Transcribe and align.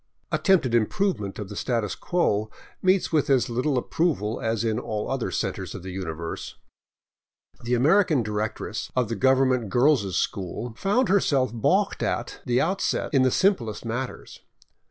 Attempted 0.31 0.73
improvement 0.73 1.37
of 1.37 1.47
the 1.47 1.55
status 1.55 1.93
quo 1.93 2.49
meets 2.81 3.11
with 3.11 3.29
as 3.29 3.45
Httle 3.45 3.77
ap 3.77 3.91
proval 3.91 4.41
as 4.43 4.63
in 4.63 4.79
all 4.79 5.11
other 5.11 5.29
centers 5.29 5.75
of 5.75 5.83
the 5.83 5.91
universe. 5.91 6.55
The 7.61 7.75
American 7.75 8.23
directress 8.23 8.91
of 8.95 9.09
the 9.09 9.15
government 9.15 9.69
girls' 9.69 10.17
school 10.17 10.73
found 10.75 11.07
herself 11.09 11.51
balked 11.53 12.01
at 12.01 12.41
the 12.47 12.59
outset 12.59 13.13
in 13.13 13.21
the 13.21 13.29
simplest 13.29 13.85
matters. 13.85 14.39